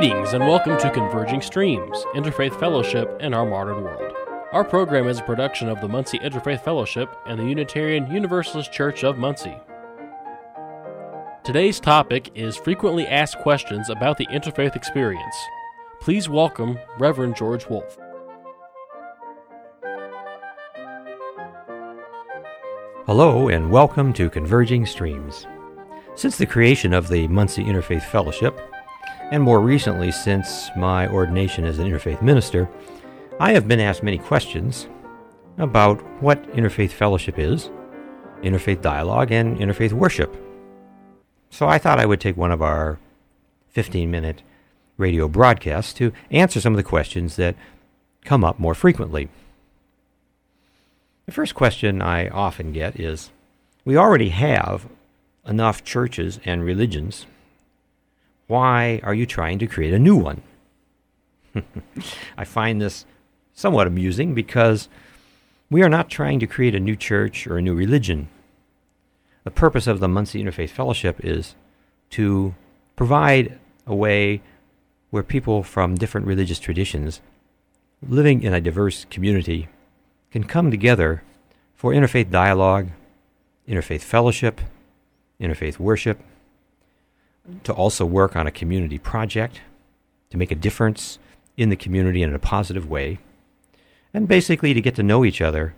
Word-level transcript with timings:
Greetings 0.00 0.32
and 0.32 0.46
welcome 0.46 0.78
to 0.78 0.88
Converging 0.88 1.42
Streams, 1.42 2.06
Interfaith 2.14 2.58
Fellowship 2.58 3.18
in 3.20 3.34
Our 3.34 3.44
Modern 3.44 3.84
World. 3.84 4.14
Our 4.50 4.64
program 4.64 5.06
is 5.06 5.18
a 5.18 5.24
production 5.24 5.68
of 5.68 5.82
the 5.82 5.88
Muncie 5.88 6.18
Interfaith 6.20 6.64
Fellowship 6.64 7.14
and 7.26 7.38
the 7.38 7.44
Unitarian 7.44 8.10
Universalist 8.10 8.72
Church 8.72 9.04
of 9.04 9.18
Muncie. 9.18 9.58
Today's 11.44 11.78
topic 11.80 12.30
is 12.34 12.56
frequently 12.56 13.06
asked 13.08 13.40
questions 13.40 13.90
about 13.90 14.16
the 14.16 14.24
interfaith 14.28 14.74
experience. 14.74 15.36
Please 16.00 16.30
welcome 16.30 16.78
Reverend 16.98 17.36
George 17.36 17.68
Wolfe. 17.68 17.98
Hello, 23.04 23.50
and 23.50 23.70
welcome 23.70 24.14
to 24.14 24.30
Converging 24.30 24.86
Streams. 24.86 25.46
Since 26.14 26.38
the 26.38 26.46
creation 26.46 26.94
of 26.94 27.08
the 27.08 27.28
Muncie 27.28 27.64
Interfaith 27.64 28.04
Fellowship, 28.04 28.58
and 29.30 29.42
more 29.42 29.60
recently 29.60 30.10
since 30.10 30.70
my 30.76 31.08
ordination 31.08 31.64
as 31.64 31.78
an 31.78 31.88
interfaith 31.88 32.20
minister, 32.22 32.68
I 33.38 33.52
have 33.52 33.68
been 33.68 33.80
asked 33.80 34.02
many 34.02 34.18
questions 34.18 34.88
about 35.58 36.00
what 36.22 36.42
interfaith 36.52 36.90
fellowship 36.90 37.38
is, 37.38 37.70
interfaith 38.42 38.82
dialogue, 38.82 39.30
and 39.30 39.58
interfaith 39.58 39.92
worship. 39.92 40.34
So 41.50 41.68
I 41.68 41.78
thought 41.78 42.00
I 42.00 42.06
would 42.06 42.20
take 42.20 42.36
one 42.36 42.52
of 42.52 42.62
our 42.62 42.98
15 43.68 44.10
minute 44.10 44.42
radio 44.96 45.28
broadcasts 45.28 45.92
to 45.94 46.12
answer 46.30 46.60
some 46.60 46.72
of 46.72 46.76
the 46.76 46.82
questions 46.82 47.36
that 47.36 47.56
come 48.24 48.44
up 48.44 48.58
more 48.58 48.74
frequently. 48.74 49.28
The 51.26 51.32
first 51.32 51.54
question 51.54 52.02
I 52.02 52.28
often 52.28 52.72
get 52.72 52.98
is 52.98 53.30
We 53.84 53.96
already 53.96 54.30
have 54.30 54.88
enough 55.46 55.84
churches 55.84 56.40
and 56.44 56.64
religions. 56.64 57.26
Why 58.50 58.98
are 59.04 59.14
you 59.14 59.26
trying 59.26 59.60
to 59.60 59.68
create 59.68 59.94
a 59.94 59.98
new 60.00 60.16
one? 60.16 60.42
I 62.36 62.44
find 62.44 62.80
this 62.80 63.06
somewhat 63.54 63.86
amusing 63.86 64.34
because 64.34 64.88
we 65.70 65.84
are 65.84 65.88
not 65.88 66.10
trying 66.10 66.40
to 66.40 66.48
create 66.48 66.74
a 66.74 66.80
new 66.80 66.96
church 66.96 67.46
or 67.46 67.58
a 67.58 67.62
new 67.62 67.76
religion. 67.76 68.28
The 69.44 69.52
purpose 69.52 69.86
of 69.86 70.00
the 70.00 70.08
Muncie 70.08 70.42
Interfaith 70.42 70.70
Fellowship 70.70 71.24
is 71.24 71.54
to 72.10 72.56
provide 72.96 73.56
a 73.86 73.94
way 73.94 74.42
where 75.10 75.22
people 75.22 75.62
from 75.62 75.94
different 75.94 76.26
religious 76.26 76.58
traditions 76.58 77.20
living 78.02 78.42
in 78.42 78.52
a 78.52 78.60
diverse 78.60 79.06
community 79.10 79.68
can 80.32 80.42
come 80.42 80.72
together 80.72 81.22
for 81.76 81.92
interfaith 81.92 82.32
dialogue, 82.32 82.88
interfaith 83.68 84.02
fellowship, 84.02 84.60
interfaith 85.40 85.78
worship, 85.78 86.20
to 87.64 87.72
also 87.72 88.04
work 88.04 88.36
on 88.36 88.46
a 88.46 88.52
community 88.52 88.98
project, 88.98 89.60
to 90.30 90.36
make 90.36 90.50
a 90.50 90.56
difference 90.56 91.18
in 91.56 91.68
the 91.68 91.76
community 91.76 92.22
in 92.22 92.34
a 92.34 92.38
positive 92.38 92.88
way, 92.88 93.18
and 94.14 94.28
basically 94.28 94.74
to 94.74 94.80
get 94.80 94.94
to 94.96 95.02
know 95.02 95.24
each 95.24 95.40
other 95.40 95.74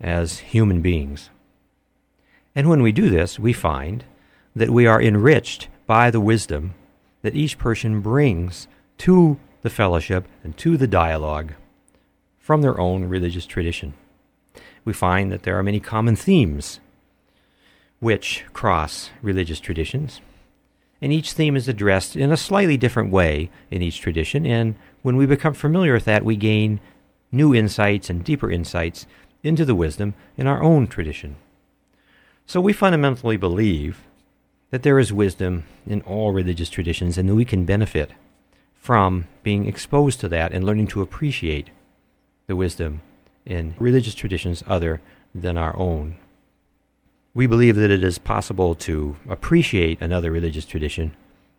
as 0.00 0.38
human 0.38 0.80
beings. 0.80 1.30
And 2.54 2.68
when 2.68 2.82
we 2.82 2.92
do 2.92 3.10
this, 3.10 3.38
we 3.38 3.52
find 3.52 4.04
that 4.54 4.70
we 4.70 4.86
are 4.86 5.00
enriched 5.00 5.68
by 5.86 6.10
the 6.10 6.20
wisdom 6.20 6.74
that 7.22 7.34
each 7.34 7.58
person 7.58 8.00
brings 8.00 8.68
to 8.98 9.38
the 9.62 9.70
fellowship 9.70 10.26
and 10.42 10.56
to 10.58 10.76
the 10.76 10.86
dialogue 10.86 11.54
from 12.38 12.62
their 12.62 12.80
own 12.80 13.04
religious 13.04 13.46
tradition. 13.46 13.94
We 14.84 14.92
find 14.92 15.30
that 15.30 15.42
there 15.42 15.58
are 15.58 15.62
many 15.62 15.80
common 15.80 16.16
themes 16.16 16.80
which 18.00 18.44
cross 18.52 19.10
religious 19.20 19.60
traditions, 19.60 20.20
and 21.00 21.12
each 21.12 21.32
theme 21.32 21.56
is 21.56 21.68
addressed 21.68 22.16
in 22.16 22.32
a 22.32 22.36
slightly 22.36 22.76
different 22.76 23.10
way 23.10 23.50
in 23.70 23.82
each 23.82 24.00
tradition, 24.00 24.44
and 24.46 24.74
when 25.02 25.16
we 25.16 25.26
become 25.26 25.54
familiar 25.54 25.92
with 25.92 26.04
that, 26.06 26.24
we 26.24 26.36
gain 26.36 26.80
new 27.30 27.54
insights 27.54 28.10
and 28.10 28.24
deeper 28.24 28.50
insights 28.50 29.06
into 29.42 29.64
the 29.64 29.74
wisdom 29.74 30.14
in 30.36 30.46
our 30.46 30.62
own 30.62 30.86
tradition. 30.86 31.36
So 32.46 32.60
we 32.60 32.72
fundamentally 32.72 33.36
believe 33.36 34.00
that 34.70 34.82
there 34.82 34.98
is 34.98 35.12
wisdom 35.12 35.64
in 35.86 36.00
all 36.02 36.32
religious 36.32 36.70
traditions 36.70 37.16
and 37.16 37.28
that 37.28 37.34
we 37.34 37.44
can 37.44 37.64
benefit 37.64 38.10
from 38.74 39.26
being 39.42 39.66
exposed 39.66 40.20
to 40.20 40.28
that 40.28 40.52
and 40.52 40.64
learning 40.64 40.86
to 40.88 41.02
appreciate 41.02 41.70
the 42.46 42.56
wisdom 42.56 43.02
in 43.44 43.74
religious 43.78 44.14
traditions 44.14 44.62
other 44.66 45.00
than 45.34 45.56
our 45.56 45.76
own. 45.76 46.16
We 47.38 47.46
believe 47.46 47.76
that 47.76 47.92
it 47.92 48.02
is 48.02 48.18
possible 48.18 48.74
to 48.74 49.14
appreciate 49.28 50.02
another 50.02 50.32
religious 50.32 50.66
tradition 50.66 51.14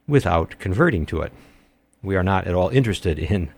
without 0.09 0.59
converting 0.59 1.05
to 1.05 1.21
it. 1.21 1.31
We 2.03 2.17
are 2.17 2.23
not 2.23 2.47
at 2.47 2.53
all 2.53 2.67
interested 2.67 3.17
in 3.31 3.53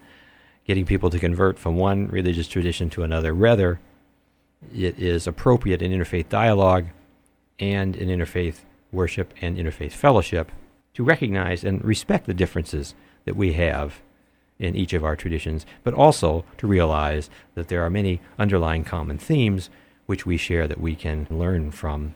getting 0.67 0.85
people 0.85 1.09
to 1.09 1.17
convert 1.17 1.57
from 1.57 1.77
one 1.77 2.09
religious 2.09 2.47
tradition 2.47 2.91
to 2.91 3.01
another. 3.01 3.33
Rather, 3.33 3.79
it 4.71 4.99
is 4.99 5.25
appropriate 5.25 5.81
in 5.81 5.91
interfaith 5.91 6.29
dialogue 6.29 6.89
and 7.59 7.95
in 7.95 8.07
interfaith 8.07 8.59
worship 8.91 9.33
and 9.41 9.57
interfaith 9.57 9.93
fellowship 9.93 10.51
to 10.93 11.03
recognize 11.03 11.63
and 11.63 11.83
respect 11.83 12.27
the 12.27 12.35
differences 12.35 12.93
that 13.25 13.35
we 13.35 13.53
have 13.53 13.99
in 14.59 14.75
each 14.75 14.93
of 14.93 15.03
our 15.03 15.15
traditions, 15.15 15.65
but 15.83 15.95
also 15.95 16.45
to 16.59 16.67
realize 16.67 17.31
that 17.55 17.67
there 17.67 17.81
are 17.81 17.89
many 17.89 18.21
underlying 18.37 18.83
common 18.83 19.17
themes 19.17 19.71
which 20.11 20.25
we 20.25 20.35
share 20.35 20.67
that 20.67 20.81
we 20.81 20.93
can 20.93 21.25
learn 21.29 21.71
from. 21.71 22.13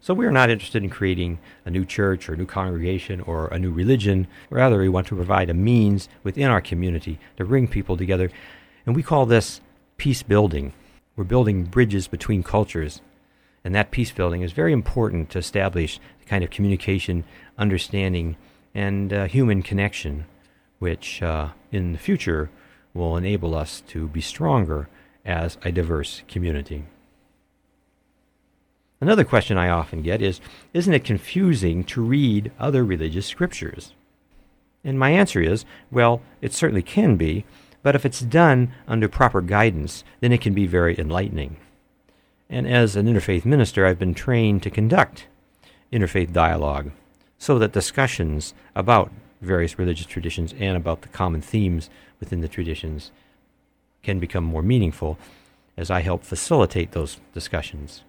So 0.00 0.12
we 0.12 0.26
are 0.26 0.32
not 0.32 0.50
interested 0.50 0.82
in 0.82 0.90
creating 0.90 1.38
a 1.64 1.70
new 1.70 1.84
church 1.84 2.28
or 2.28 2.32
a 2.32 2.36
new 2.36 2.44
congregation 2.44 3.20
or 3.20 3.46
a 3.46 3.58
new 3.60 3.70
religion. 3.70 4.26
Rather, 4.50 4.80
we 4.80 4.88
want 4.88 5.06
to 5.06 5.14
provide 5.14 5.48
a 5.48 5.54
means 5.54 6.08
within 6.24 6.48
our 6.48 6.60
community 6.60 7.20
to 7.36 7.44
bring 7.44 7.68
people 7.68 7.96
together. 7.96 8.32
And 8.84 8.96
we 8.96 9.04
call 9.04 9.26
this 9.26 9.60
peace 9.96 10.24
building. 10.24 10.72
We're 11.14 11.22
building 11.22 11.66
bridges 11.66 12.08
between 12.08 12.42
cultures. 12.42 13.00
And 13.62 13.76
that 13.76 13.92
peace 13.92 14.10
building 14.10 14.42
is 14.42 14.50
very 14.50 14.72
important 14.72 15.30
to 15.30 15.38
establish 15.38 16.00
the 16.18 16.26
kind 16.26 16.42
of 16.42 16.50
communication, 16.50 17.22
understanding, 17.56 18.34
and 18.74 19.12
uh, 19.12 19.26
human 19.26 19.62
connection 19.62 20.24
which 20.80 21.22
uh, 21.22 21.50
in 21.70 21.92
the 21.92 21.98
future 21.98 22.50
will 22.92 23.16
enable 23.16 23.54
us 23.54 23.82
to 23.86 24.08
be 24.08 24.20
stronger 24.20 24.88
as 25.24 25.58
a 25.62 25.70
diverse 25.70 26.22
community. 26.26 26.86
Another 29.00 29.24
question 29.24 29.56
I 29.56 29.70
often 29.70 30.02
get 30.02 30.20
is 30.20 30.40
Isn't 30.74 30.92
it 30.92 31.04
confusing 31.04 31.84
to 31.84 32.02
read 32.02 32.52
other 32.58 32.84
religious 32.84 33.26
scriptures? 33.26 33.94
And 34.84 34.98
my 34.98 35.10
answer 35.10 35.40
is 35.40 35.64
Well, 35.90 36.20
it 36.42 36.52
certainly 36.52 36.82
can 36.82 37.16
be, 37.16 37.44
but 37.82 37.94
if 37.94 38.04
it's 38.04 38.20
done 38.20 38.74
under 38.86 39.08
proper 39.08 39.40
guidance, 39.40 40.04
then 40.20 40.32
it 40.32 40.42
can 40.42 40.52
be 40.52 40.66
very 40.66 40.98
enlightening. 40.98 41.56
And 42.50 42.66
as 42.66 42.94
an 42.94 43.06
interfaith 43.06 43.46
minister, 43.46 43.86
I've 43.86 43.98
been 43.98 44.14
trained 44.14 44.62
to 44.64 44.70
conduct 44.70 45.26
interfaith 45.90 46.32
dialogue 46.32 46.90
so 47.38 47.58
that 47.58 47.72
discussions 47.72 48.52
about 48.74 49.10
various 49.40 49.78
religious 49.78 50.06
traditions 50.06 50.54
and 50.58 50.76
about 50.76 51.00
the 51.00 51.08
common 51.08 51.40
themes 51.40 51.88
within 52.18 52.42
the 52.42 52.48
traditions 52.48 53.10
can 54.02 54.18
become 54.18 54.44
more 54.44 54.62
meaningful 54.62 55.16
as 55.76 55.90
I 55.90 56.00
help 56.00 56.22
facilitate 56.22 56.92
those 56.92 57.18
discussions 57.32 58.02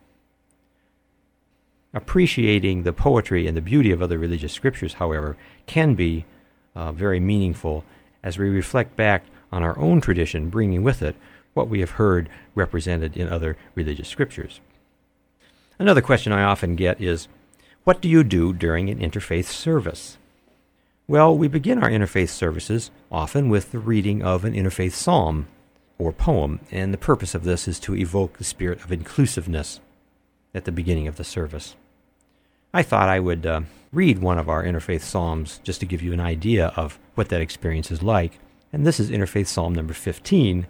appreciating 1.93 2.83
the 2.83 2.93
poetry 2.93 3.47
and 3.47 3.55
the 3.55 3.61
beauty 3.61 3.91
of 3.91 4.01
other 4.01 4.17
religious 4.17 4.53
scriptures, 4.53 4.93
however, 4.93 5.37
can 5.65 5.93
be 5.93 6.25
uh, 6.75 6.91
very 6.91 7.19
meaningful 7.19 7.83
as 8.23 8.37
we 8.37 8.49
reflect 8.49 8.95
back 8.95 9.25
on 9.51 9.63
our 9.63 9.77
own 9.77 9.99
tradition, 9.99 10.49
bringing 10.49 10.83
with 10.83 11.01
it 11.01 11.15
what 11.53 11.67
we 11.67 11.81
have 11.81 11.91
heard 11.91 12.29
represented 12.55 13.17
in 13.17 13.27
other 13.27 13.57
religious 13.75 14.07
scriptures. 14.07 14.61
Another 15.77 16.01
question 16.01 16.31
I 16.31 16.43
often 16.43 16.75
get 16.75 17.01
is 17.01 17.27
What 17.83 18.01
do 18.01 18.07
you 18.07 18.23
do 18.23 18.53
during 18.53 18.89
an 18.89 18.99
interfaith 18.99 19.45
service? 19.45 20.17
Well, 21.07 21.37
we 21.37 21.49
begin 21.49 21.83
our 21.83 21.89
interfaith 21.89 22.29
services 22.29 22.91
often 23.11 23.49
with 23.49 23.71
the 23.71 23.79
reading 23.79 24.21
of 24.23 24.45
an 24.45 24.53
interfaith 24.53 24.93
psalm 24.93 25.47
or 25.97 26.13
poem, 26.13 26.61
and 26.71 26.93
the 26.93 26.97
purpose 26.97 27.35
of 27.35 27.43
this 27.43 27.67
is 27.67 27.79
to 27.81 27.95
evoke 27.95 28.37
the 28.37 28.43
spirit 28.43 28.83
of 28.83 28.91
inclusiveness 28.91 29.81
at 30.53 30.65
the 30.65 30.71
beginning 30.71 31.07
of 31.07 31.17
the 31.17 31.23
service. 31.23 31.75
I 32.73 32.83
thought 32.83 33.09
I 33.09 33.19
would 33.19 33.45
uh, 33.45 33.61
read 33.91 34.19
one 34.19 34.39
of 34.39 34.47
our 34.47 34.63
Interfaith 34.63 35.01
Psalms 35.01 35.59
just 35.61 35.81
to 35.81 35.85
give 35.85 36.01
you 36.01 36.13
an 36.13 36.21
idea 36.21 36.67
of 36.77 36.97
what 37.15 37.27
that 37.27 37.41
experience 37.41 37.91
is 37.91 38.01
like. 38.01 38.39
And 38.71 38.87
this 38.87 38.97
is 38.97 39.09
Interfaith 39.09 39.47
Psalm 39.47 39.75
number 39.75 39.93
15, 39.93 40.67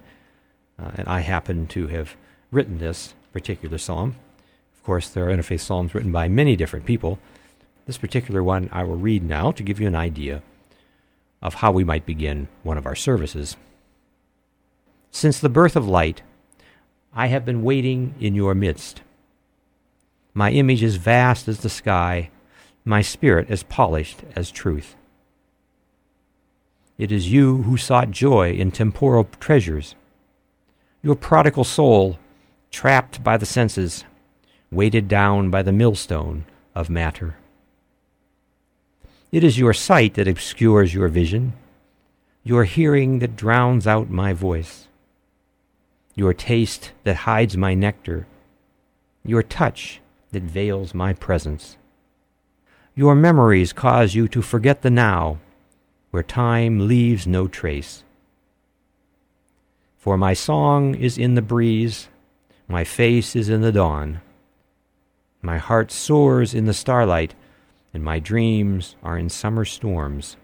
uh, 0.80 0.92
and 0.96 1.08
I 1.08 1.20
happen 1.20 1.68
to 1.68 1.88
have 1.88 2.16
written 2.50 2.80
this 2.80 3.14
particular 3.32 3.78
psalm. 3.78 4.16
Of 4.74 4.84
course, 4.84 5.10
there 5.10 5.30
are 5.30 5.32
Interfaith 5.32 5.60
Psalms 5.60 5.94
written 5.94 6.12
by 6.12 6.28
many 6.28 6.56
different 6.56 6.88
people. 6.88 7.20
This 7.86 8.00
particular 8.00 8.44
one 8.44 8.68
I 8.72 8.84
will 8.84 8.98
read 8.98 9.22
now 9.22 9.52
to 9.52 9.62
give 9.62 9.80
you 9.80 9.86
an 9.86 9.96
idea 9.96 10.42
of 11.40 11.56
how 11.56 11.72
we 11.72 11.84
might 11.84 12.08
begin 12.08 12.48
one 12.64 12.80
of 12.80 12.88
our 12.88 12.96
services. 12.96 13.58
Since 15.12 15.40
the 15.40 15.50
birth 15.50 15.76
of 15.76 15.88
light, 15.88 16.24
I 17.14 17.28
have 17.28 17.46
been 17.46 17.62
waiting 17.62 18.16
in 18.20 18.34
your 18.34 18.56
midst 18.56 19.02
my 20.34 20.52
image 20.52 20.82
is 20.82 20.96
vast 20.96 21.48
as 21.48 21.60
the 21.60 21.70
sky, 21.70 22.30
my 22.86 23.02
spirit 23.02 23.50
as 23.50 23.64
polished 23.64 24.22
as 24.36 24.52
truth. 24.52 24.96
it 26.98 27.12
is 27.12 27.32
you 27.32 27.64
who 27.64 27.78
sought 27.78 28.12
joy 28.12 28.52
in 28.52 28.70
temporal 28.72 29.28
treasures. 29.40 29.96
Your 31.02 31.16
prodigal 31.16 31.64
soul, 31.64 32.20
trapped 32.70 33.24
by 33.24 33.38
the 33.38 33.46
senses, 33.46 34.06
weighted 34.72 35.08
down 35.08 35.50
by 35.50 35.64
the 35.64 35.72
millstone 35.72 36.46
of 36.76 36.90
matter. 36.90 37.38
It 39.32 39.44
is 39.44 39.58
your 39.58 39.74
sight 39.74 40.14
that 40.14 40.28
obscures 40.28 40.94
your 40.94 41.08
vision, 41.08 41.54
your 42.44 42.66
hearing 42.66 43.20
that 43.20 43.36
drowns 43.36 43.88
out 43.88 44.10
my 44.10 44.32
voice, 44.34 44.88
your 46.16 46.34
taste 46.34 46.92
that 47.04 47.26
hides 47.28 47.58
my 47.58 47.74
nectar, 47.74 48.28
your 49.26 49.42
touch 49.42 50.02
that 50.32 50.44
veils 50.44 50.94
my 50.94 51.14
presence. 51.14 51.78
Your 52.96 53.16
memories 53.16 53.74
cause 53.74 54.16
you 54.16 54.28
to 54.30 54.42
forget 54.42 54.82
the 54.82 54.90
now, 54.90 55.40
where 56.12 56.24
time 56.24 56.88
leaves 56.88 57.28
no 57.28 57.48
trace. 57.48 58.04
For 59.98 60.18
my 60.18 60.34
song 60.34 60.96
is 60.96 61.18
in 61.18 61.36
the 61.36 61.42
breeze, 61.42 62.10
my 62.68 62.84
face 62.84 63.36
is 63.36 63.50
in 63.50 63.62
the 63.62 63.72
dawn. 63.72 64.22
My 65.42 65.58
heart 65.58 65.92
soars 65.92 66.54
in 66.54 66.66
the 66.66 66.74
starlight, 66.74 67.34
and 67.94 68.04
my 68.04 68.20
dreams 68.20 68.96
are 69.04 69.18
in 69.18 69.30
summer 69.30 69.66
storms. 69.66 70.38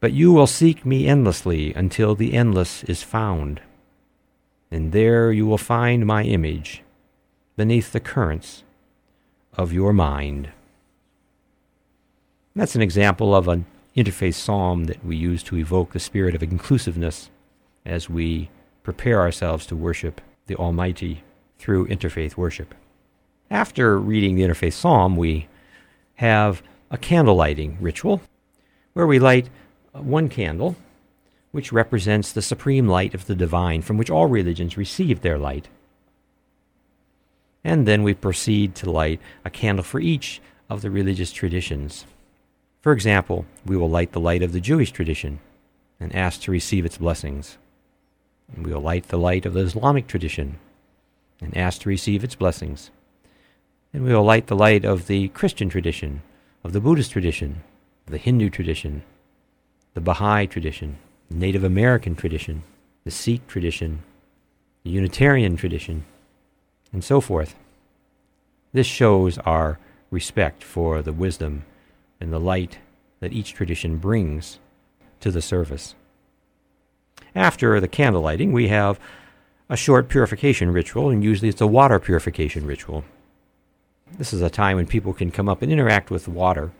But 0.00 0.12
you 0.12 0.32
will 0.32 0.46
seek 0.46 0.84
me 0.84 1.06
endlessly 1.06 1.72
until 1.74 2.14
the 2.14 2.34
endless 2.34 2.84
is 2.84 3.02
found, 3.02 3.60
and 4.70 4.92
there 4.92 5.32
you 5.32 5.46
will 5.46 5.58
find 5.58 6.06
my 6.06 6.24
image 6.24 6.83
beneath 7.56 7.92
the 7.92 8.00
currents 8.00 8.62
of 9.56 9.72
your 9.72 9.92
mind. 9.92 10.50
That's 12.56 12.74
an 12.74 12.82
example 12.82 13.34
of 13.34 13.48
an 13.48 13.66
interfaith 13.96 14.34
psalm 14.34 14.84
that 14.84 15.04
we 15.04 15.16
use 15.16 15.42
to 15.44 15.56
evoke 15.56 15.92
the 15.92 16.00
spirit 16.00 16.34
of 16.34 16.42
inclusiveness 16.42 17.30
as 17.84 18.10
we 18.10 18.48
prepare 18.82 19.20
ourselves 19.20 19.66
to 19.66 19.76
worship 19.76 20.20
the 20.46 20.56
Almighty 20.56 21.22
through 21.58 21.86
interfaith 21.86 22.36
worship. 22.36 22.74
After 23.50 23.98
reading 23.98 24.34
the 24.34 24.42
interfaith 24.42 24.72
psalm, 24.72 25.16
we 25.16 25.48
have 26.16 26.62
a 26.90 26.98
candle 26.98 27.36
lighting 27.36 27.78
ritual 27.80 28.20
where 28.92 29.06
we 29.06 29.18
light 29.18 29.48
uh, 29.94 30.00
one 30.00 30.28
candle, 30.28 30.76
which 31.52 31.72
represents 31.72 32.32
the 32.32 32.42
supreme 32.42 32.88
light 32.88 33.14
of 33.14 33.26
the 33.26 33.34
divine 33.34 33.82
from 33.82 33.96
which 33.96 34.10
all 34.10 34.26
religions 34.26 34.76
receive 34.76 35.20
their 35.20 35.38
light. 35.38 35.68
And 37.64 37.88
then 37.88 38.02
we 38.02 38.12
proceed 38.12 38.74
to 38.76 38.90
light 38.90 39.20
a 39.44 39.50
candle 39.50 39.82
for 39.82 39.98
each 39.98 40.42
of 40.68 40.82
the 40.82 40.90
religious 40.90 41.32
traditions. 41.32 42.04
For 42.82 42.92
example, 42.92 43.46
we 43.64 43.76
will 43.76 43.88
light 43.88 44.12
the 44.12 44.20
light 44.20 44.42
of 44.42 44.52
the 44.52 44.60
Jewish 44.60 44.92
tradition 44.92 45.40
and 45.98 46.14
ask 46.14 46.42
to 46.42 46.50
receive 46.50 46.84
its 46.84 46.98
blessings. 46.98 47.56
We 48.56 48.72
will 48.72 48.80
light 48.80 49.08
the 49.08 49.16
light 49.18 49.46
of 49.46 49.54
the 49.54 49.60
Islamic 49.60 50.06
tradition 50.06 50.58
and 51.40 51.56
ask 51.56 51.80
to 51.82 51.88
receive 51.88 52.22
its 52.22 52.34
blessings. 52.34 52.90
And 53.92 54.04
we 54.04 54.12
will 54.12 54.24
light 54.24 54.48
the 54.48 54.56
light 54.56 54.84
of 54.84 55.06
the 55.06 55.28
Christian 55.28 55.70
tradition, 55.70 56.22
of 56.62 56.72
the 56.72 56.80
Buddhist 56.80 57.12
tradition, 57.12 57.62
the 58.06 58.18
Hindu 58.18 58.50
tradition, 58.50 59.02
the 59.94 60.00
Baha'i 60.00 60.46
tradition, 60.46 60.98
the 61.30 61.36
Native 61.36 61.64
American 61.64 62.14
tradition, 62.14 62.62
the 63.04 63.10
Sikh 63.10 63.46
tradition, 63.46 64.02
the 64.82 64.90
Unitarian 64.90 65.56
tradition, 65.56 66.04
and 66.94 67.04
so 67.04 67.20
forth. 67.20 67.54
This 68.72 68.86
shows 68.86 69.36
our 69.38 69.78
respect 70.10 70.62
for 70.62 71.02
the 71.02 71.12
wisdom 71.12 71.64
and 72.20 72.32
the 72.32 72.40
light 72.40 72.78
that 73.20 73.32
each 73.32 73.52
tradition 73.52 73.98
brings 73.98 74.58
to 75.20 75.30
the 75.30 75.42
service. 75.42 75.94
After 77.34 77.80
the 77.80 77.88
candle 77.88 78.22
lighting, 78.22 78.52
we 78.52 78.68
have 78.68 78.98
a 79.68 79.76
short 79.76 80.08
purification 80.08 80.72
ritual, 80.72 81.10
and 81.10 81.22
usually 81.24 81.48
it's 81.48 81.60
a 81.60 81.66
water 81.66 81.98
purification 81.98 82.66
ritual. 82.66 83.04
This 84.16 84.32
is 84.32 84.40
a 84.40 84.50
time 84.50 84.76
when 84.76 84.86
people 84.86 85.12
can 85.12 85.30
come 85.30 85.48
up 85.48 85.62
and 85.62 85.72
interact 85.72 86.10
with 86.10 86.28
water 86.28 86.70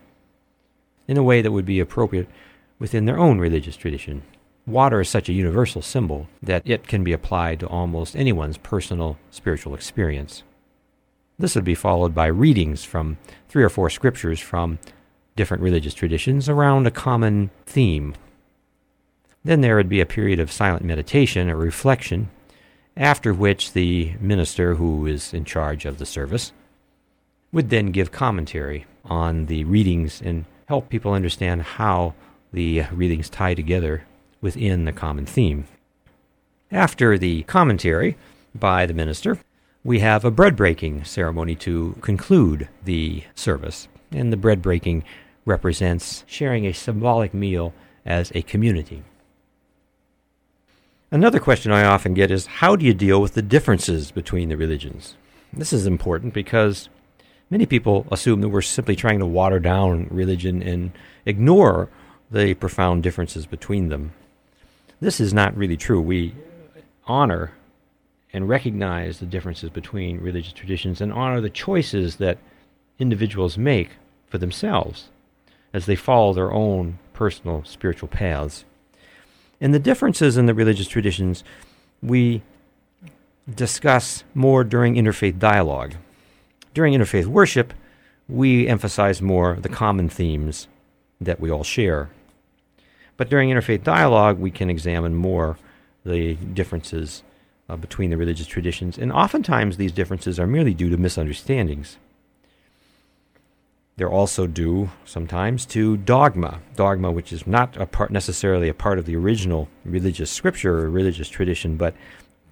in 1.09 1.17
a 1.17 1.23
way 1.23 1.43
that 1.43 1.53
would 1.53 1.67
be 1.67 1.81
appropriate 1.81 2.29
within 2.79 3.05
their 3.05 3.19
own 3.19 3.39
religious 3.39 3.77
tradition. 3.77 4.23
Water 4.67 5.03
is 5.03 5.11
such 5.11 5.29
a 5.29 5.35
universal 5.35 5.83
symbol 5.83 6.27
that 6.43 6.63
it 6.65 6.89
can 6.89 7.05
be 7.05 7.13
applied 7.13 7.61
to 7.61 7.69
almost 7.69 8.17
anyone's 8.17 8.57
personal 8.57 9.19
spiritual 9.31 9.75
experience. 9.75 10.43
This 11.39 11.55
would 11.55 11.65
be 11.65 11.75
followed 11.75 12.15
by 12.15 12.27
readings 12.27 12.83
from 12.83 13.19
three 13.49 13.63
or 13.63 13.69
four 13.69 13.91
scriptures 13.91 14.41
from 14.41 14.79
different 15.37 15.63
religious 15.63 15.93
traditions 15.93 16.49
around 16.49 16.87
a 16.87 16.91
common 16.91 17.51
theme. 17.67 18.15
Then 19.45 19.61
there 19.61 19.77
would 19.77 19.89
be 19.89 20.01
a 20.01 20.07
period 20.07 20.41
of 20.41 20.51
silent 20.51 20.85
meditation 20.85 21.51
or 21.51 21.57
reflection, 21.57 22.31
after 22.97 23.35
which 23.35 23.73
the 23.73 24.15
minister 24.19 24.77
who 24.77 25.07
is 25.07 25.35
in 25.35 25.45
charge 25.45 25.85
of 25.85 25.99
the 25.99 26.07
service 26.07 26.53
would 27.53 27.69
then 27.69 27.91
give 27.91 28.13
commentary 28.13 28.87
on 29.05 29.47
the 29.47 29.65
readings 29.65 30.23
and 30.23 30.47
help 30.69 30.89
people 30.89 31.13
understand 31.13 31.63
how 31.63 32.15
the 32.53 32.83
readings 32.93 33.29
tie 33.29 33.53
together 33.53 34.05
within 34.45 34.85
the 34.85 34.93
common 34.93 35.25
theme. 35.25 35.67
After 36.71 37.17
the 37.17 37.45
commentary 37.45 38.17
by 38.55 38.85
the 38.85 38.93
minister, 38.93 39.39
we 39.83 40.01
have 40.01 40.23
a 40.23 40.31
bread 40.31 40.55
breaking 40.55 41.05
ceremony 41.05 41.55
to 41.57 41.97
conclude 42.03 42.69
the 42.85 43.25
service. 43.35 43.89
And 44.13 44.31
the 44.31 44.37
bread 44.37 44.61
breaking 44.61 45.03
represents 45.47 46.25
sharing 46.27 46.67
a 46.67 46.75
symbolic 46.75 47.33
meal 47.33 47.73
as 48.05 48.31
a 48.35 48.43
community. 48.43 49.03
Another 51.11 51.41
question 51.41 51.73
I 51.73 51.85
often 51.85 52.13
get 52.13 52.31
is 52.31 52.47
how 52.47 52.77
do 52.77 52.85
you 52.85 52.93
deal 52.93 53.23
with 53.23 53.33
the 53.33 53.43
differences 53.43 54.11
between 54.11 54.51
the 54.51 54.59
religions? 54.59 55.17
This 55.55 55.73
is 55.73 55.87
important 55.87 56.35
because 56.35 56.91
many 57.49 57.65
people 57.65 58.07
assume 58.11 58.43
that 58.43 58.51
we're 58.51 58.61
simply 58.61 58.95
trying 58.95 59.21
to 59.21 59.27
water 59.27 59.59
down 59.59 60.07
religion 60.11 60.63
and 60.63 60.93
ignore 61.25 61.89
the 62.31 62.53
profound 62.55 63.03
differences 63.03 63.47
between 63.47 63.89
them. 63.89 64.13
This 65.05 65.21
is 65.21 65.35
not 65.35 65.55
really 65.55 65.77
true. 65.77 66.01
We 66.01 66.35
honor 67.07 67.53
and 68.33 68.49
recognize 68.49 69.19
the 69.19 69.27
differences 69.27 69.69
between 69.69 70.19
religious 70.19 70.55
traditions 70.55 71.03
and 71.03 71.13
honor 71.13 71.43
the 71.43 71.51
choices 71.51 72.17
that 72.17 72.39
individuals 72.99 73.59
make 73.59 73.91
for 74.29 74.39
themselves 74.39 75.11
as 75.75 75.85
they 75.85 75.95
follow 75.95 76.33
their 76.33 76.51
own 76.51 76.99
personal 77.13 77.63
spiritual 77.65 78.09
paths. 78.09 78.65
And 79.61 79.75
the 79.75 79.79
differences 79.79 80.39
in 80.39 80.47
the 80.47 80.55
religious 80.55 80.89
traditions 80.89 81.45
we 82.03 82.41
discuss 83.55 84.25
more 84.33 84.65
during 84.65 84.95
interfaith 84.95 85.39
dialogue. 85.39 85.97
During 86.73 86.95
interfaith 86.95 87.27
worship, 87.27 87.75
we 88.27 88.67
emphasize 88.67 89.21
more 89.21 89.59
the 89.61 89.69
common 89.69 90.09
themes 90.09 90.67
that 91.21 91.41
we 91.41 91.51
all 91.51 91.63
share. 91.63 92.09
But 93.17 93.31
during 93.31 93.51
interfaith 93.51 93.85
dialogue, 93.85 94.39
we 94.39 94.51
can 94.51 94.71
examine 94.71 95.15
more 95.15 95.59
the 96.05 96.35
differences 96.35 97.23
uh, 97.69 97.77
between 97.77 98.11
the 98.11 98.17
religious 98.17 98.47
traditions, 98.47 98.99
and 98.99 99.13
oftentimes 99.13 99.77
these 99.77 99.93
differences 99.93 100.39
are 100.39 100.47
merely 100.47 100.75
due 100.75 100.91
to 100.91 100.97
misunderstandings. 100.97 101.97
They're 103.97 104.11
also 104.11 104.47
due 104.47 104.91
sometimes 105.05 105.65
to 105.67 105.97
dogma, 105.97 106.61
dogma 106.75 107.13
which 107.13 107.33
is 107.33 107.47
not 107.47 107.77
a 107.77 107.87
part 107.87 108.11
necessarily 108.11 108.69
a 108.69 108.75
part 108.75 108.99
of 108.99 109.07
the 109.07 109.17
original 109.17 109.69
religious 109.85 110.31
scripture 110.31 110.81
or 110.81 110.91
religious 110.91 111.29
tradition, 111.29 111.77
but 111.77 111.95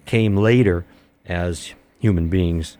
came 0.05 0.37
later 0.37 0.85
as 1.25 1.73
human 1.99 2.29
beings 2.29 2.77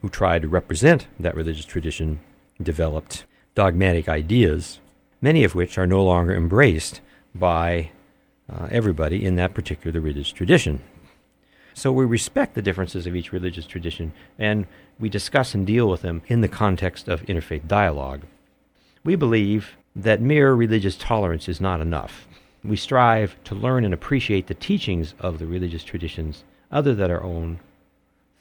who 0.00 0.08
tried 0.08 0.42
to 0.42 0.48
represent 0.48 1.06
that 1.20 1.34
religious 1.34 1.64
tradition 1.66 2.20
developed 2.62 3.24
dogmatic 3.54 4.08
ideas, 4.08 4.80
many 5.20 5.44
of 5.44 5.54
which 5.54 5.78
are 5.78 5.86
no 5.86 6.02
longer 6.02 6.34
embraced 6.34 7.00
by 7.34 7.90
uh, 8.50 8.68
everybody 8.70 9.24
in 9.24 9.36
that 9.36 9.54
particular 9.54 10.00
religious 10.00 10.32
tradition. 10.32 10.80
So 11.74 11.92
we 11.92 12.04
respect 12.04 12.54
the 12.54 12.62
differences 12.62 13.06
of 13.06 13.14
each 13.14 13.32
religious 13.32 13.66
tradition 13.66 14.12
and 14.38 14.66
we 14.98 15.08
discuss 15.08 15.54
and 15.54 15.66
deal 15.66 15.88
with 15.88 16.02
them 16.02 16.22
in 16.26 16.40
the 16.40 16.48
context 16.48 17.06
of 17.08 17.22
interfaith 17.26 17.68
dialogue. 17.68 18.22
We 19.04 19.14
believe 19.14 19.76
that 19.94 20.20
mere 20.20 20.54
religious 20.54 20.96
tolerance 20.96 21.48
is 21.48 21.60
not 21.60 21.80
enough. 21.80 22.26
We 22.64 22.76
strive 22.76 23.36
to 23.44 23.54
learn 23.54 23.84
and 23.84 23.94
appreciate 23.94 24.48
the 24.48 24.54
teachings 24.54 25.14
of 25.20 25.38
the 25.38 25.46
religious 25.46 25.84
traditions 25.84 26.42
other 26.70 26.94
than 26.94 27.10
our 27.10 27.22
own 27.22 27.60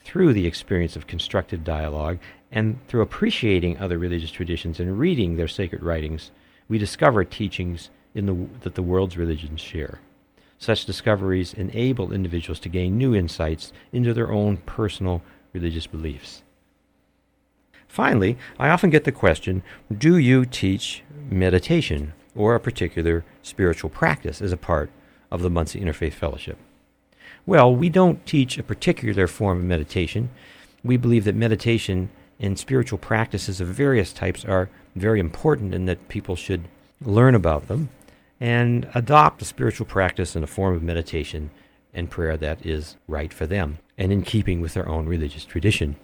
through 0.04 0.34
the 0.34 0.48
experience 0.48 0.96
of 0.96 1.06
constructive 1.06 1.64
dialogue 1.64 2.18
and 2.52 2.80
through 2.88 3.02
appreciating 3.02 3.78
other 3.78 3.98
religious 3.98 4.32
traditions 4.32 4.80
and 4.80 4.98
reading 4.98 5.36
their 5.36 5.48
sacred 5.48 5.84
writings, 5.84 6.32
we 6.70 6.78
discover 6.78 7.24
teachings 7.24 7.90
in 8.14 8.26
the, 8.26 8.48
that 8.62 8.76
the 8.76 8.82
world's 8.82 9.18
religions 9.18 9.62
share. 9.62 10.00
Such 10.58 10.86
discoveries 10.86 11.54
enable 11.54 12.12
individuals 12.12 12.60
to 12.62 12.70
gain 12.70 12.98
new 12.98 13.14
insights 13.14 13.72
into 13.92 14.14
their 14.14 14.32
own 14.32 14.58
personal 14.58 15.22
religious 15.54 15.88
beliefs. 15.88 16.42
Finally, 17.88 18.38
I 18.60 18.70
often 18.70 18.90
get 18.90 19.04
the 19.04 19.12
question 19.12 19.64
Do 19.96 20.18
you 20.18 20.46
teach 20.46 21.04
meditation 21.30 22.14
or 22.36 22.56
a 22.56 22.60
particular 22.60 23.24
spiritual 23.42 23.90
practice 23.90 24.42
as 24.42 24.52
a 24.52 24.58
part 24.58 24.90
of 25.32 25.42
the 25.42 25.50
Muncie 25.50 25.80
Interfaith 25.80 26.14
Fellowship? 26.14 26.58
Well, 27.46 27.74
we 27.74 27.90
don't 27.90 28.26
teach 28.26 28.58
a 28.58 28.64
particular 28.64 29.26
form 29.28 29.60
of 29.60 29.64
meditation. 29.64 30.30
We 30.84 30.98
believe 30.98 31.24
that 31.26 31.36
meditation 31.36 32.10
and 32.40 32.58
spiritual 32.58 32.98
practices 32.98 33.62
of 33.62 33.68
various 33.68 34.14
types 34.14 34.46
are 34.46 34.70
very 34.96 35.20
important 35.20 35.74
and 35.74 35.88
that 35.88 36.08
people 36.08 36.36
should 36.36 36.66
learn 37.02 37.36
about 37.36 37.68
them 37.68 37.90
and 38.40 38.88
adopt 38.94 39.42
a 39.42 39.46
spiritual 39.46 39.86
practice 39.86 40.36
in 40.36 40.44
a 40.44 40.48
form 40.48 40.76
of 40.76 40.84
meditation 40.84 41.50
and 41.94 42.12
prayer 42.12 42.38
that 42.38 42.64
is 42.66 42.96
right 43.08 43.34
for 43.34 43.48
them 43.48 43.80
and 43.98 44.12
in 44.12 44.22
keeping 44.22 44.62
with 44.62 44.74
their 44.74 44.88
own 44.88 45.08
religious 45.08 45.46
tradition. 45.46 45.96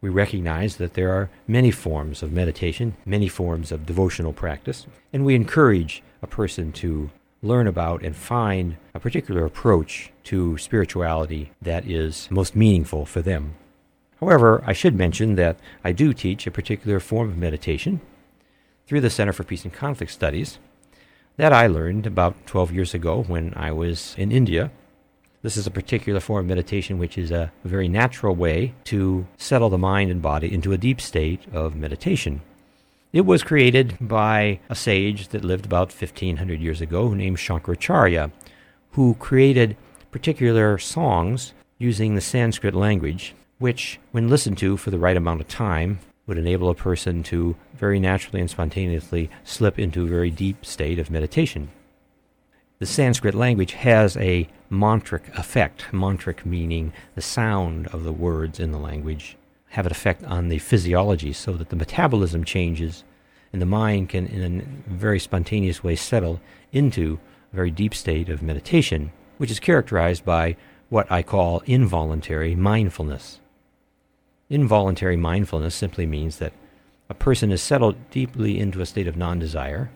We 0.00 0.10
recognize 0.10 0.76
that 0.76 0.94
there 0.94 1.12
are 1.12 1.30
many 1.46 1.70
forms 1.70 2.22
of 2.22 2.32
meditation, 2.32 2.96
many 3.06 3.28
forms 3.28 3.72
of 3.72 3.86
devotional 3.86 4.32
practice, 4.32 4.86
and 5.12 5.24
we 5.24 5.34
encourage 5.34 6.02
a 6.22 6.26
person 6.26 6.72
to 6.72 7.10
learn 7.42 7.66
about 7.66 8.02
and 8.02 8.16
find 8.16 8.76
a 8.94 9.00
particular 9.00 9.44
approach 9.44 10.10
to 10.24 10.56
spirituality 10.58 11.52
that 11.60 11.86
is 11.86 12.28
most 12.30 12.56
meaningful 12.56 13.04
for 13.04 13.20
them. 13.20 13.54
However, 14.24 14.64
I 14.66 14.72
should 14.72 14.96
mention 14.96 15.34
that 15.34 15.58
I 15.84 15.92
do 15.92 16.14
teach 16.14 16.46
a 16.46 16.50
particular 16.50 16.98
form 16.98 17.28
of 17.28 17.36
meditation 17.36 18.00
through 18.86 19.02
the 19.02 19.10
Center 19.10 19.34
for 19.34 19.44
Peace 19.44 19.64
and 19.64 19.72
Conflict 19.72 20.10
Studies 20.10 20.58
that 21.36 21.52
I 21.52 21.66
learned 21.66 22.06
about 22.06 22.46
12 22.46 22.72
years 22.72 22.94
ago 22.94 23.22
when 23.22 23.52
I 23.54 23.70
was 23.70 24.14
in 24.16 24.32
India. 24.32 24.70
This 25.42 25.58
is 25.58 25.66
a 25.66 25.70
particular 25.70 26.20
form 26.20 26.46
of 26.46 26.48
meditation 26.48 26.98
which 26.98 27.18
is 27.18 27.30
a 27.30 27.52
very 27.64 27.86
natural 27.86 28.34
way 28.34 28.72
to 28.84 29.26
settle 29.36 29.68
the 29.68 29.76
mind 29.76 30.10
and 30.10 30.22
body 30.22 30.50
into 30.50 30.72
a 30.72 30.78
deep 30.78 31.02
state 31.02 31.42
of 31.52 31.76
meditation. 31.76 32.40
It 33.12 33.26
was 33.26 33.42
created 33.42 33.98
by 34.00 34.58
a 34.70 34.74
sage 34.74 35.28
that 35.28 35.44
lived 35.44 35.66
about 35.66 35.92
1500 35.92 36.60
years 36.62 36.80
ago 36.80 37.12
named 37.12 37.36
Shankaracharya, 37.36 38.32
who 38.92 39.16
created 39.16 39.76
particular 40.10 40.78
songs 40.78 41.52
using 41.76 42.14
the 42.14 42.22
Sanskrit 42.22 42.74
language 42.74 43.34
which, 43.58 43.98
when 44.12 44.28
listened 44.28 44.58
to 44.58 44.76
for 44.76 44.90
the 44.90 44.98
right 44.98 45.16
amount 45.16 45.40
of 45.40 45.48
time, 45.48 45.98
would 46.26 46.38
enable 46.38 46.70
a 46.70 46.74
person 46.74 47.22
to 47.22 47.56
very 47.74 48.00
naturally 48.00 48.40
and 48.40 48.50
spontaneously 48.50 49.30
slip 49.44 49.78
into 49.78 50.04
a 50.04 50.08
very 50.08 50.30
deep 50.30 50.64
state 50.64 50.98
of 50.98 51.10
meditation. 51.10 51.70
The 52.78 52.86
Sanskrit 52.86 53.34
language 53.34 53.72
has 53.72 54.16
a 54.16 54.48
mantric 54.70 55.32
effect, 55.38 55.86
mantric 55.92 56.44
meaning 56.44 56.92
the 57.14 57.22
sound 57.22 57.86
of 57.88 58.04
the 58.04 58.12
words 58.12 58.58
in 58.58 58.72
the 58.72 58.78
language 58.78 59.36
have 59.70 59.86
an 59.86 59.92
effect 59.92 60.24
on 60.24 60.48
the 60.48 60.58
physiology 60.58 61.32
so 61.32 61.52
that 61.52 61.68
the 61.68 61.76
metabolism 61.76 62.44
changes 62.44 63.04
and 63.52 63.60
the 63.60 63.66
mind 63.66 64.08
can, 64.08 64.26
in 64.26 64.60
a 64.88 64.90
very 64.90 65.18
spontaneous 65.18 65.82
way, 65.82 65.94
settle 65.94 66.40
into 66.72 67.18
a 67.52 67.56
very 67.56 67.70
deep 67.70 67.94
state 67.94 68.28
of 68.28 68.42
meditation, 68.42 69.12
which 69.38 69.50
is 69.50 69.60
characterized 69.60 70.24
by 70.24 70.56
what 70.88 71.10
I 71.10 71.22
call 71.22 71.62
involuntary 71.66 72.54
mindfulness. 72.54 73.40
Involuntary 74.50 75.16
mindfulness 75.16 75.74
simply 75.74 76.06
means 76.06 76.38
that 76.38 76.52
a 77.08 77.14
person 77.14 77.50
is 77.50 77.62
settled 77.62 77.96
deeply 78.10 78.58
into 78.58 78.80
a 78.80 78.86
state 78.86 79.06
of 79.06 79.16
non 79.16 79.38
desire, 79.38 79.90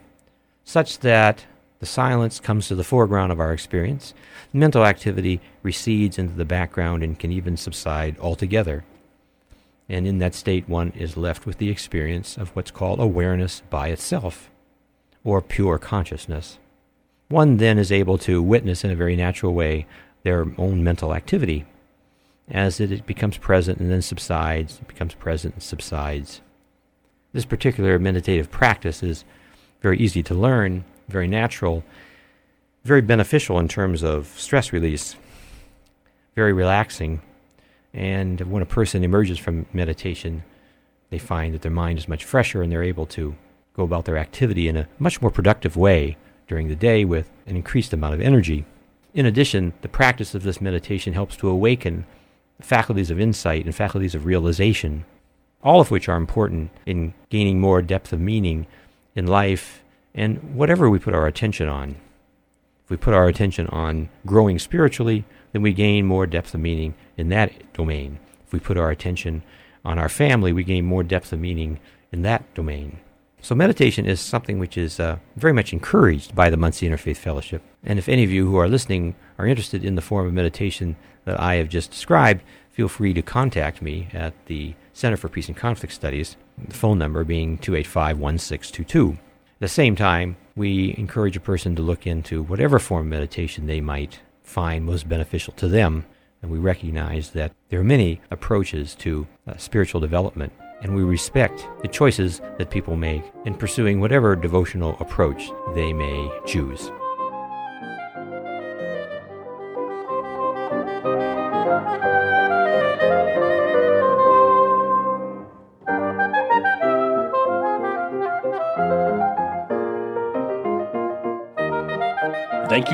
such 0.65 1.01
that 1.01 1.45
the 1.81 1.87
silence 1.87 2.41
comes 2.41 2.67
to 2.69 2.75
the 2.75 2.85
foreground 2.85 3.31
of 3.31 3.41
our 3.41 3.53
experience, 3.53 4.13
mental 4.53 4.85
activity 4.85 5.41
recedes 5.63 6.19
into 6.19 6.35
the 6.35 6.45
background 6.45 7.03
and 7.03 7.19
can 7.19 7.31
even 7.31 7.57
subside 7.57 8.19
altogether. 8.19 8.85
And 9.89 10.07
in 10.07 10.19
that 10.19 10.35
state, 10.35 10.69
one 10.69 10.93
is 10.97 11.17
left 11.17 11.47
with 11.47 11.59
the 11.59 11.71
experience 11.71 12.37
of 12.37 12.51
what's 12.51 12.71
called 12.71 13.01
awareness 13.01 13.63
by 13.71 13.89
itself, 13.89 14.51
or 15.25 15.41
pure 15.41 15.79
consciousness. 15.79 16.59
One 17.29 17.59
then 17.59 17.79
is 17.79 17.93
able 17.93 18.19
to 18.19 18.43
witness 18.43 18.85
in 18.85 18.91
a 18.91 18.97
very 18.97 19.17
natural 19.17 19.55
way 19.55 19.87
their 20.25 20.47
own 20.59 20.83
mental 20.83 21.15
activity 21.15 21.65
as 22.51 22.81
it 22.81 23.07
becomes 23.07 23.37
present 23.37 23.79
and 23.79 23.91
then 23.91 24.03
subsides, 24.03 24.81
becomes 24.87 25.15
present 25.15 25.55
and 25.55 25.63
subsides. 25.63 26.41
This 27.33 27.45
particular 27.45 27.99
meditative 27.99 28.51
practice 28.51 29.03
is 29.03 29.25
very 29.81 29.99
easy 29.99 30.23
to 30.25 30.35
learn, 30.35 30.85
very 31.09 31.29
natural, 31.29 31.85
very 32.85 33.03
beneficial 33.03 33.59
in 33.59 33.69
terms 33.69 34.03
of 34.03 34.29
stress 34.39 34.73
release, 34.73 35.17
very 36.35 36.53
relaxing. 36.53 37.21
And 37.93 38.41
when 38.41 38.63
a 38.63 38.67
person 38.67 39.05
emerges 39.05 39.39
from 39.39 39.67
meditation, 39.73 40.43
they 41.11 41.19
find 41.19 41.55
that 41.55 41.63
their 41.63 41.71
mind 41.71 41.99
is 41.99 42.09
much 42.09 42.25
fresher 42.25 42.63
and 42.63 42.73
they're 42.73 42.83
able 42.83 43.07
to 43.07 43.35
go 43.75 43.83
about 43.83 44.05
their 44.05 44.19
activity 44.19 44.69
in 44.69 44.77
a 44.77 44.89
much 44.99 45.21
more 45.21 45.31
productive 45.31 45.77
way 45.77 46.17
during 46.47 46.69
the 46.69 46.75
day 46.75 47.05
with 47.05 47.31
an 47.47 47.57
increased 47.57 47.93
amount 47.93 48.15
of 48.15 48.21
energy. 48.21 48.65
In 49.15 49.27
addition, 49.27 49.73
the 49.83 49.89
practice 49.89 50.35
of 50.35 50.43
this 50.43 50.61
meditation 50.61 51.13
helps 51.13 51.37
to 51.37 51.49
awaken 51.49 52.07
faculties 52.61 53.11
of 53.11 53.21
insight 53.21 53.65
and 53.65 53.75
faculties 53.75 54.15
of 54.15 54.25
realization, 54.25 55.05
all 55.63 55.81
of 55.81 55.91
which 55.91 56.09
are 56.09 56.17
important 56.17 56.71
in 56.87 57.15
gaining 57.31 57.61
more 57.61 57.83
depth 57.83 58.13
of 58.13 58.21
meaning 58.21 58.67
in 59.15 59.27
life 59.27 59.83
and 60.15 60.55
whatever 60.55 60.91
we 60.91 60.99
put 60.99 61.15
our 61.15 61.27
attention 61.27 61.69
on. 61.69 61.97
If 62.85 62.91
we 62.91 62.97
put 62.97 63.15
our 63.15 63.29
attention 63.29 63.67
on 63.69 64.09
growing 64.27 64.59
spiritually, 64.59 65.25
then 65.53 65.63
we 65.63 65.73
gain 65.73 66.07
more 66.07 66.27
depth 66.27 66.55
of 66.55 66.61
meaning 66.61 66.95
in 67.17 67.29
that 67.29 67.73
domain. 67.73 68.19
If 68.47 68.53
we 68.53 68.61
put 68.61 68.79
our 68.79 68.91
attention 68.91 69.43
on 69.85 69.99
our 69.99 70.09
family, 70.09 70.53
we 70.53 70.65
gain 70.65 70.85
more 70.85 71.03
depth 71.03 71.33
of 71.33 71.41
meaning 71.41 71.81
in 72.13 72.23
that 72.23 72.55
domain. 72.55 72.99
So, 73.41 73.55
meditation 73.55 74.05
is 74.05 74.21
something 74.21 74.59
which 74.59 74.77
is 74.77 74.99
uh, 74.99 75.19
very 75.37 75.53
much 75.53 75.73
encouraged 75.73 76.35
by 76.35 76.51
the 76.51 76.57
Muncie 76.57 76.89
Interfaith 76.89 77.19
Fellowship. 77.19 77.63
And 77.85 77.99
if 77.99 78.09
any 78.09 78.25
of 78.25 78.33
you 78.33 78.47
who 78.47 78.57
are 78.57 78.69
listening 78.69 79.15
are 79.39 79.47
interested 79.47 79.85
in 79.85 79.95
the 79.95 80.03
form 80.03 80.27
of 80.27 80.33
meditation 80.33 80.97
that 81.29 81.39
I 81.39 81.57
have 81.57 81.69
just 81.69 81.91
described, 81.91 82.43
feel 82.71 82.89
free 82.89 83.13
to 83.13 83.21
contact 83.21 83.83
me 83.83 84.09
at 84.15 84.33
the 84.47 84.75
Center 84.95 85.19
for 85.19 85.29
Peace 85.29 85.49
and 85.49 85.57
Conflict 85.57 85.93
Studies, 85.93 86.37
the 86.57 86.75
phone 86.75 86.99
number 86.99 87.23
being 87.23 87.59
285 87.59 88.19
1622. 88.19 89.11
At 89.13 89.19
the 89.61 89.69
same 89.69 89.95
time, 89.95 90.39
we 90.57 90.95
encourage 90.97 91.37
a 91.37 91.41
person 91.41 91.77
to 91.77 91.83
look 91.83 92.07
into 92.07 92.43
whatever 92.43 92.79
form 92.79 93.03
of 93.03 93.11
meditation 93.11 93.67
they 93.67 93.83
might 93.83 94.21
find 94.43 94.87
most 94.87 95.07
beneficial 95.07 95.53
to 95.55 95.69
them. 95.69 96.07
And 96.41 96.51
we 96.51 96.59
recognize 96.59 97.31
that 97.31 97.53
there 97.69 97.81
are 97.81 97.85
many 97.85 98.23
approaches 98.31 98.95
to 98.97 99.27
uh, 99.47 99.57
spiritual 99.59 100.01
development, 100.01 100.53
and 100.81 100.97
we 100.97 101.03
respect 101.03 101.69
the 101.83 101.89
choices 101.89 102.41
that 102.57 102.71
people 102.71 102.97
make 102.97 103.25
in 103.45 103.55
pursuing 103.55 104.01
whatever 104.01 104.35
devotional 104.35 104.97
approach 104.99 105.51
they 105.75 105.93
may 105.93 106.31
choose. 106.47 106.91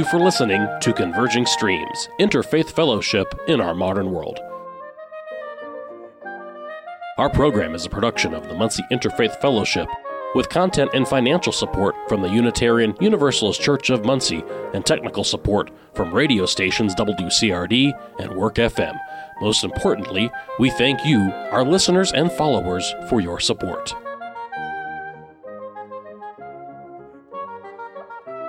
You 0.04 0.10
for 0.10 0.20
listening 0.20 0.68
to 0.82 0.92
Converging 0.92 1.46
Streams 1.46 2.10
Interfaith 2.20 2.70
Fellowship 2.70 3.26
in 3.48 3.58
Our 3.58 3.74
Modern 3.74 4.10
World. 4.10 4.38
Our 7.16 7.30
program 7.30 7.74
is 7.74 7.86
a 7.86 7.90
production 7.90 8.34
of 8.34 8.46
the 8.46 8.54
Muncie 8.54 8.82
Interfaith 8.92 9.40
Fellowship 9.40 9.88
with 10.34 10.50
content 10.50 10.90
and 10.92 11.08
financial 11.08 11.54
support 11.54 11.94
from 12.06 12.20
the 12.20 12.28
Unitarian 12.28 12.94
Universalist 13.00 13.62
Church 13.62 13.88
of 13.88 14.04
Muncie 14.04 14.44
and 14.74 14.84
technical 14.84 15.24
support 15.24 15.70
from 15.94 16.12
radio 16.12 16.44
stations 16.44 16.94
WCRD 16.96 17.98
and 18.18 18.32
WERK 18.32 18.56
FM. 18.56 18.98
Most 19.40 19.64
importantly, 19.64 20.30
we 20.58 20.68
thank 20.68 21.02
you, 21.06 21.20
our 21.50 21.64
listeners 21.64 22.12
and 22.12 22.30
followers, 22.30 22.94
for 23.08 23.22
your 23.22 23.40
support. 23.40 23.94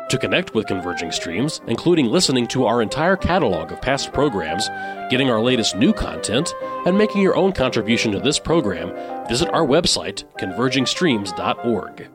To 0.09 0.19
connect 0.19 0.53
with 0.53 0.67
Converging 0.67 1.11
Streams, 1.11 1.61
including 1.67 2.05
listening 2.05 2.45
to 2.47 2.65
our 2.65 2.83
entire 2.83 3.15
catalog 3.15 3.71
of 3.71 3.81
past 3.81 4.13
programs, 4.13 4.69
getting 5.09 5.31
our 5.31 5.41
latest 5.41 5.75
new 5.75 5.93
content, 5.93 6.53
and 6.85 6.95
making 6.95 7.21
your 7.21 7.35
own 7.35 7.51
contribution 7.51 8.11
to 8.11 8.19
this 8.19 8.37
program, 8.37 8.93
visit 9.27 9.49
our 9.49 9.65
website, 9.65 10.23
convergingstreams.org. 10.37 12.09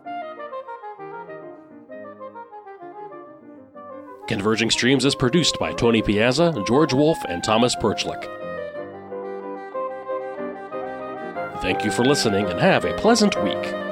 Converging 4.29 4.71
Streams 4.71 5.05
is 5.05 5.17
produced 5.17 5.59
by 5.59 5.73
Tony 5.73 6.01
Piazza, 6.01 6.63
George 6.65 6.93
Wolfe, 6.93 7.25
and 7.29 7.43
Thomas 7.43 7.75
Perchlik. 7.75 8.23
Thank 11.61 11.85
you 11.85 11.91
for 11.91 12.05
listening 12.05 12.47
and 12.47 12.61
have 12.61 12.85
a 12.85 12.95
pleasant 12.95 13.43
week. 13.43 13.90